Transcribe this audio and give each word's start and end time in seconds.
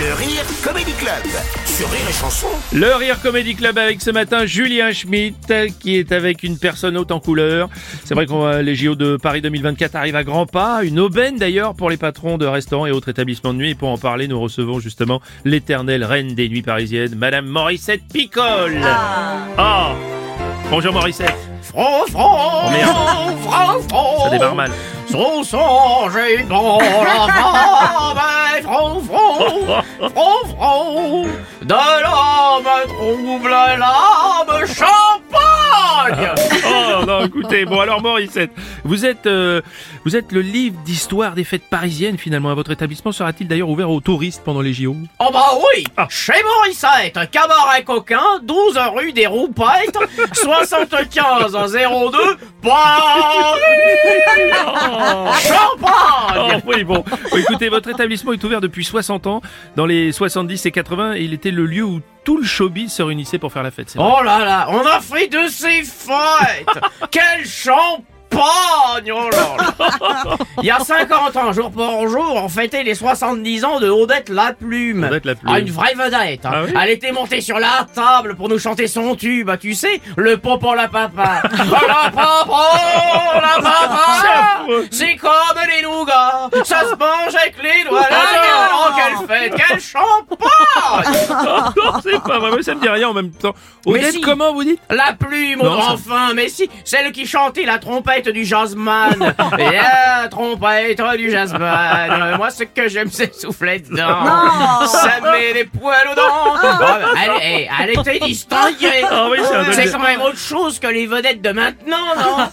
Le 0.00 0.14
Rire 0.14 0.44
Comedy 0.64 0.92
Club 0.92 1.22
sur 1.66 1.90
Rire 1.90 2.00
et 2.08 2.12
Chanson. 2.12 2.46
Le 2.72 2.94
Rire 2.94 3.20
Comedy 3.22 3.54
Club 3.54 3.76
avec 3.78 4.00
ce 4.00 4.10
matin 4.10 4.46
Julien 4.46 4.92
Schmitt 4.92 5.52
qui 5.80 5.96
est 5.98 6.12
avec 6.12 6.42
une 6.42 6.58
personne 6.58 6.96
haute 6.96 7.12
en 7.12 7.20
couleur. 7.20 7.68
C'est 8.04 8.14
vrai 8.14 8.24
qu'on 8.26 8.40
va- 8.40 8.62
les 8.62 8.74
JO 8.74 8.94
de 8.94 9.16
Paris 9.16 9.42
2024 9.42 9.96
arrivent 9.96 10.16
à 10.16 10.24
grands 10.24 10.46
pas, 10.46 10.82
une 10.84 10.98
aubaine 10.98 11.36
d'ailleurs 11.36 11.74
pour 11.74 11.90
les 11.90 11.96
patrons 11.98 12.38
de 12.38 12.46
restaurants 12.46 12.86
et 12.86 12.90
autres 12.92 13.10
établissements 13.10 13.52
de 13.52 13.58
nuit. 13.58 13.70
Et 13.70 13.74
pour 13.74 13.90
en 13.90 13.98
parler, 13.98 14.26
nous 14.26 14.40
recevons 14.40 14.80
justement 14.80 15.20
l'éternelle 15.44 16.04
reine 16.04 16.34
des 16.34 16.48
nuits 16.48 16.62
parisiennes, 16.62 17.14
Madame 17.16 17.46
Morissette 17.46 18.02
Picole. 18.12 18.78
Ah. 19.58 19.92
Bonjour 20.70 20.92
Morissette. 20.92 21.34
Oh, 21.76 22.04
front, 22.10 22.70
front. 23.88 24.24
Ça 24.24 24.30
démarre 24.30 24.54
mal. 24.54 24.70
Son 25.10 25.42
songe 25.42 26.16
est 26.16 26.48
la 26.48 27.26
femme, 27.32 28.20
et 28.56 28.62
front, 28.62 29.00
front, 29.00 29.82
front, 30.14 30.44
front. 30.56 31.26
De 31.62 31.74
l'homme 32.02 32.70
trouble 32.88 33.50
l'âme 33.50 34.09
non, 37.20 37.26
écoutez, 37.26 37.64
bon 37.64 37.80
alors 37.80 38.00
Morissette, 38.02 38.50
vous 38.84 39.04
êtes 39.06 39.26
euh, 39.26 39.60
vous 40.04 40.16
êtes 40.16 40.32
le 40.32 40.40
livre 40.40 40.76
d'histoire 40.84 41.34
des 41.34 41.44
fêtes 41.44 41.68
parisiennes 41.68 42.18
finalement. 42.18 42.54
Votre 42.54 42.72
établissement 42.72 43.12
sera-t-il 43.12 43.48
d'ailleurs 43.48 43.68
ouvert 43.68 43.90
aux 43.90 44.00
touristes 44.00 44.42
pendant 44.44 44.60
les 44.60 44.72
JO 44.72 44.96
Oh 45.18 45.28
bah 45.32 45.50
oui, 45.74 45.84
Ah. 45.96 46.06
chez 46.08 46.32
Morissette, 46.42 47.18
cabaret 47.30 47.84
coquin, 47.84 48.40
12 48.42 48.78
rue 48.96 49.12
des 49.12 49.26
Roupettes, 49.26 49.98
75 50.32 51.52
02, 51.52 52.18
Paris. 52.62 53.70
Oh, 54.66 55.76
oui, 56.66 56.84
bon. 56.84 57.04
Écoutez, 57.36 57.68
votre 57.68 57.88
établissement 57.88 58.32
est 58.32 58.42
ouvert 58.44 58.60
depuis 58.60 58.84
60 58.84 59.26
ans. 59.26 59.42
Dans 59.76 59.86
les 59.86 60.12
70 60.12 60.66
et 60.66 60.70
80, 60.70 61.14
il 61.16 61.32
était 61.34 61.50
le 61.50 61.66
lieu 61.66 61.84
où 61.84 62.00
tout 62.24 62.36
le 62.36 62.44
showbiz 62.44 62.92
se 62.92 63.02
réunissait 63.02 63.38
pour 63.38 63.52
faire 63.52 63.62
la 63.62 63.70
fête. 63.70 63.94
Oh 63.98 64.18
là 64.24 64.44
là, 64.44 64.66
on 64.70 64.80
a 64.86 65.00
fait 65.00 65.28
de 65.28 65.48
ces 65.48 65.82
fêtes 65.82 66.66
Quel 67.10 67.46
champagne 67.46 68.04
Oh 69.12 69.28
là 69.32 69.56
là 69.80 70.36
Il 70.62 70.66
y 70.66 70.70
a 70.70 70.78
50 70.78 71.36
ans, 71.36 71.52
jour 71.52 71.70
pour 71.72 72.08
jour, 72.08 72.32
on 72.36 72.48
fêtait 72.48 72.84
les 72.84 72.94
70 72.94 73.64
ans 73.64 73.80
de 73.80 73.88
Odette 73.90 74.28
la 74.28 74.52
Plume. 74.52 75.02
Odette 75.04 75.24
la 75.24 75.34
Plume. 75.34 75.52
Ah, 75.52 75.58
une 75.58 75.70
vraie 75.70 75.94
vedette. 75.94 76.46
hein. 76.46 76.50
Ah 76.54 76.62
oui 76.64 76.72
Elle 76.80 76.90
était 76.90 77.10
montée 77.10 77.40
sur 77.40 77.58
la 77.58 77.86
table 77.92 78.36
pour 78.36 78.48
nous 78.48 78.58
chanter 78.60 78.86
son 78.86 79.16
tube, 79.16 79.50
ah, 79.50 79.56
tu 79.56 79.74
sais, 79.74 80.00
le 80.16 80.36
popo 80.36 80.74
la 80.74 80.86
papa. 80.86 81.42
Oh, 81.52 81.86
la 81.88 82.10
papa, 82.10 83.40
la 83.40 83.62
papa 83.62 84.66
C'est 84.92 85.16
comme 85.16 85.30
les 85.76 85.82
nougats, 85.82 86.19
ça 86.64 86.80
se 86.84 86.94
mange 86.96 87.34
avec 87.34 87.54
les 87.62 87.84
doigts. 87.88 88.06
Ah 88.10 88.70
oh, 88.72 88.90
quelle 88.96 89.28
fête, 89.28 89.54
quel 89.68 89.80
champagne 89.80 90.48
non, 91.76 92.00
c'est 92.02 92.22
pas 92.22 92.38
vrai, 92.38 92.50
mais 92.56 92.62
ça 92.62 92.74
me 92.74 92.80
dit 92.80 92.88
rien 92.88 93.08
en 93.08 93.14
même 93.14 93.30
temps. 93.30 93.54
Odette, 93.86 94.12
si. 94.12 94.20
comment 94.20 94.52
vous 94.52 94.64
dites? 94.64 94.80
La 94.90 95.12
plume, 95.18 95.60
Non, 95.62 95.72
au 95.72 95.76
grand 95.76 95.96
ça- 95.96 96.02
fin, 96.08 96.34
mais 96.34 96.48
si, 96.48 96.68
celle 96.84 97.12
qui 97.12 97.26
chantait 97.26 97.64
la 97.64 97.78
trompette 97.78 98.28
du 98.28 98.44
jazzman. 98.44 99.34
La 99.58 100.28
trompette 100.28 101.00
du 101.16 101.30
jazzman. 101.30 102.36
Moi, 102.36 102.50
ce 102.50 102.64
que 102.64 102.88
j'aime, 102.88 103.10
c'est 103.10 103.34
souffler 103.34 103.80
dedans. 103.80 104.86
Ça 104.86 105.20
met 105.32 105.52
des 105.54 105.64
poils 105.64 106.08
aux 106.12 106.14
dents. 106.14 106.56
Oh, 106.82 107.36
elle, 107.42 107.68
elle- 107.80 107.98
était 108.00 108.18
distinguée. 108.20 109.04
Ah 109.10 109.26
oui, 109.30 109.38
c'est 109.72 109.90
quand 109.90 109.98
même 109.98 110.20
autre 110.22 110.38
chose 110.38 110.78
que 110.78 110.86
les 110.86 111.06
vedettes 111.06 111.42
de 111.42 111.50
maintenant, 111.52 112.14
non? 112.16 112.48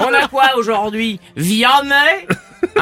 On 0.00 0.12
a 0.12 0.28
quoi 0.28 0.44
aujourd'hui? 0.56 1.20
Vianney? 1.36 2.26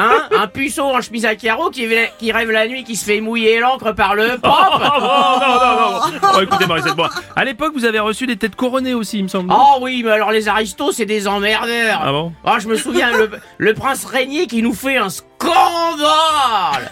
Hein 0.01 0.27
Un 0.37 0.47
puceau 0.47 0.83
en 0.83 1.01
chemise 1.01 1.25
à 1.25 1.35
carreaux 1.35 1.69
qui, 1.69 1.87
qui 2.17 2.31
rêve 2.31 2.49
la 2.51 2.67
nuit, 2.67 2.83
qui 2.83 2.95
se 2.95 3.05
fait 3.05 3.21
mouiller 3.21 3.59
l'encre 3.59 3.91
par 3.93 4.15
le 4.15 4.31
Oh, 4.33 4.37
pop 4.41 4.51
non, 4.81 4.99
non, 4.99 5.39
non, 5.39 6.19
non. 6.21 6.33
Bon, 6.33 6.39
écoutez, 6.41 6.65
Morissette, 6.65 6.95
bon, 6.95 7.07
à 7.35 7.43
l'époque, 7.45 7.73
vous 7.75 7.85
avez 7.85 7.99
reçu 7.99 8.25
des 8.25 8.37
têtes 8.37 8.55
couronnées 8.55 8.93
aussi, 8.93 9.19
il 9.19 9.23
me 9.23 9.27
semble. 9.27 9.53
Oh 9.55 9.77
oui, 9.81 10.01
mais 10.03 10.11
alors 10.11 10.31
les 10.31 10.47
aristos, 10.47 10.91
c'est 10.93 11.05
des 11.05 11.27
emmerdeurs. 11.27 12.01
Ah 12.03 12.11
bon? 12.11 12.33
Ah, 12.45 12.57
je 12.59 12.67
me 12.67 12.75
souviens, 12.75 13.11
le, 13.15 13.29
le 13.57 13.73
prince 13.73 14.05
régnier 14.05 14.47
qui 14.47 14.61
nous 14.63 14.73
fait 14.73 14.97
un 14.97 15.09
scandale 15.09 16.91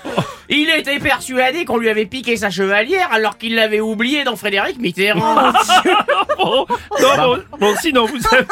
Il 0.50 0.70
était 0.70 1.00
persuadé 1.00 1.64
qu'on 1.66 1.78
lui 1.78 1.90
avait 1.90 2.06
piqué 2.06 2.36
sa 2.36 2.50
chevalière 2.50 3.10
alors 3.12 3.38
qu'il 3.38 3.56
l'avait 3.56 3.80
oublié 3.82 4.24
dans 4.24 4.36
Frédéric 4.36 4.80
Mitterrand. 4.80 5.54
Bon, 6.38 6.66
non, 7.02 7.16
bon, 7.18 7.38
bon, 7.60 7.76
sinon, 7.82 8.06
vous 8.06 8.18
avez, 8.32 8.46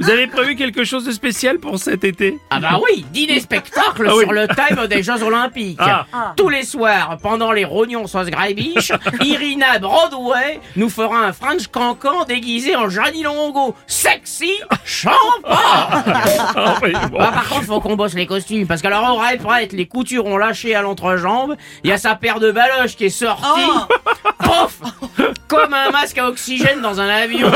vous 0.00 0.10
avez 0.10 0.26
prévu 0.26 0.56
quelque 0.56 0.84
chose 0.84 1.04
de 1.04 1.12
spécial 1.12 1.58
pour 1.58 1.78
cet 1.78 2.04
été? 2.04 2.38
Ah 2.50 2.60
bah 2.60 2.80
oui, 2.82 3.04
dîner 3.12 3.40
spectacle 3.40 4.06
Ah 4.08 4.14
oui. 4.16 4.22
sur 4.24 4.32
le 4.32 4.46
thème 4.48 4.86
des 4.86 5.02
Jeux 5.02 5.22
Olympiques. 5.22 5.78
Ah. 5.80 6.06
Tous 6.36 6.48
les 6.48 6.62
soirs, 6.64 7.18
pendant 7.22 7.52
les 7.52 7.64
rognons 7.64 8.06
sauce 8.06 8.28
Greibisch, 8.28 8.92
Irina 9.22 9.78
Broadway 9.78 10.60
nous 10.76 10.88
fera 10.88 11.18
un 11.26 11.32
French 11.32 11.66
cancan 11.68 12.24
déguisé 12.24 12.74
en 12.76 12.88
Jeannie 12.88 13.22
Longo. 13.22 13.74
Sexy 13.86 14.52
champagne 14.84 15.14
Ah, 15.46 16.74
oui, 16.82 16.92
bon. 17.10 17.18
Bah, 17.18 17.30
par 17.34 17.48
contre, 17.48 17.64
faut 17.64 17.80
qu'on 17.80 17.96
bosse 17.96 18.14
les 18.14 18.26
costumes, 18.26 18.66
parce 18.66 18.80
qu'alors, 18.80 19.18
on 19.20 19.36
prête, 19.44 19.72
les 19.72 19.86
coutures 19.86 20.26
ont 20.26 20.36
lâché 20.36 20.74
à 20.74 20.82
l'entrejambe, 20.82 21.33
il 21.82 21.90
y 21.90 21.92
a 21.92 21.98
sa 21.98 22.14
paire 22.14 22.40
de 22.40 22.50
baloches 22.50 22.96
qui 22.96 23.06
est 23.06 23.10
sortie, 23.10 23.62
pof 24.38 24.80
Comme 25.48 25.74
un 25.74 25.90
masque 25.90 26.18
à 26.18 26.28
oxygène 26.28 26.80
dans 26.80 27.00
un 27.00 27.08
avion. 27.08 27.50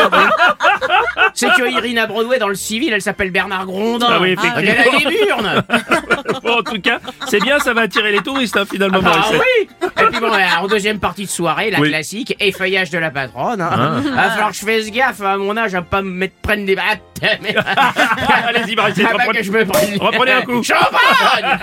C'est 1.35 1.49
que 1.55 1.71
Irina 1.71 2.07
Broadway, 2.07 2.39
dans 2.39 2.49
le 2.49 2.55
civil, 2.55 2.93
elle 2.93 3.03
s'appelle 3.03 3.31
Bernard 3.31 3.67
Grondin. 3.67 4.07
Ah 4.09 4.19
oui, 4.21 4.31
effectivement. 4.31 4.59
Elle 4.59 5.07
a 5.07 5.11
des 5.11 5.25
burnes 5.27 5.65
Bon, 6.43 6.59
en 6.59 6.63
tout 6.63 6.81
cas, 6.81 7.01
c'est 7.27 7.41
bien, 7.41 7.59
ça 7.59 7.73
va 7.73 7.83
attirer 7.83 8.13
les 8.13 8.21
touristes, 8.21 8.57
hein, 8.57 8.65
finalement, 8.71 9.01
Ah 9.05 9.31
oui 9.33 9.69
Et 10.01 10.05
puis 10.11 10.21
bon, 10.21 10.33
alors, 10.33 10.63
en 10.63 10.67
deuxième 10.67 10.99
partie 10.99 11.25
de 11.25 11.31
soirée, 11.31 11.71
la 11.71 11.81
Oui. 11.81 11.89
classique, 11.91 12.35
effeuillage 12.41 12.91
de 12.91 12.99
la 12.99 13.11
patronne. 13.11 13.61
Hein. 13.61 14.03
Va 14.15 14.31
falloir 14.31 14.51
que 14.51 14.57
je 14.57 14.65
fasse 14.65 14.91
gaffe 14.91 15.21
à 15.23 15.37
mon 15.37 15.57
âge 15.57 15.75
à 15.75 15.83
pas 15.83 16.03
me 16.03 16.11
mettre 16.11 16.35
prendre 16.43 16.65
des 16.65 16.75
battes. 16.77 17.01
Mais... 17.43 17.55
Allez-y, 18.47 18.77
Ah, 18.79 18.83
pas 18.85 19.19
reprenez- 19.25 19.39
que 19.39 19.45
je 19.45 19.53
me 19.53 19.65
prenne... 19.65 19.97
reprenez 19.99 20.33
un 20.33 20.43
coup. 20.43 20.63
Champagne 20.63 21.59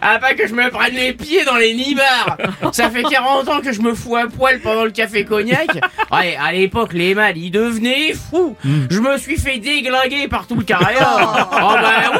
Ah, 0.00 0.18
pas 0.20 0.34
que 0.34 0.46
je 0.46 0.54
me 0.54 0.70
prenne 0.70 0.94
les 0.94 1.12
pieds 1.12 1.44
dans 1.44 1.56
les 1.56 1.74
nibards 1.74 2.36
Ça 2.72 2.88
fait 2.90 3.02
40 3.02 3.48
ans 3.48 3.60
que 3.60 3.72
je 3.72 3.80
me 3.80 3.94
fous 3.94 4.16
à 4.16 4.26
poil 4.26 4.60
pendant 4.60 4.84
le 4.84 4.90
café 4.90 5.24
cognac. 5.24 5.68
Ouais, 6.12 6.36
à 6.40 6.52
l'époque, 6.52 6.92
les 6.92 7.14
mâles, 7.14 7.36
ils 7.36 7.50
devenaient 7.50 8.12
fous. 8.14 8.56
Hmm. 8.64 8.86
Je 8.90 9.00
me 9.00 9.16
suis 9.18 9.36
fait 9.38 9.58
déglinguer 9.58 10.28
par 10.28 10.46
tout 10.46 10.56
le 10.56 10.64
carrière. 10.64 11.48
Oh 11.64 11.74
bah 11.80 12.18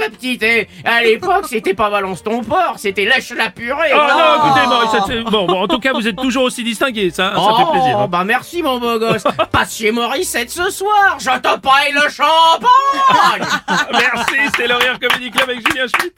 ma 0.00 0.08
petite, 0.10 0.42
eh, 0.42 0.66
à 0.84 1.02
l'époque, 1.02 1.46
c'était 1.48 1.74
pas 1.74 1.90
balance 1.90 2.22
ton 2.22 2.42
porc, 2.42 2.74
c'était 2.78 3.04
lâche 3.04 3.30
la 3.36 3.50
purée. 3.50 3.92
Oh 3.94 3.98
non, 3.98 4.48
écoutez, 4.48 4.66
Morissette, 4.66 5.02
c'est- 5.06 5.30
bon, 5.30 5.46
bon, 5.46 5.62
en 5.62 5.68
tout 5.68 5.78
cas, 5.78 5.92
vous 5.92 6.06
êtes 6.08 6.16
toujours 6.16 6.44
aussi 6.44 6.64
distingué, 6.64 7.10
ça, 7.10 7.32
ça 7.34 7.54
fait 7.56 7.70
plaisir. 7.70 7.96
Oh, 7.98 8.02
hein. 8.02 8.08
bah 8.08 8.24
merci 8.24 8.62
mon 8.62 8.78
beau 8.80 8.98
gosse. 8.98 9.22
Passe 9.52 9.76
chez 9.76 9.92
Morissette 9.92 10.50
ce 10.50 10.70
soir, 10.70 11.16
je 11.18 11.30
te 11.30 11.58
paye 11.60 11.92
le 11.92 12.08
champagne. 12.10 13.46
Merci, 13.92 14.34
c'était 14.46 14.66
le 14.68 14.74
Rire 14.76 14.98
Comedy 15.00 15.30
Club 15.30 15.50
avec 15.50 15.66
Julien 15.68 15.86
Schmitt. 15.86 16.14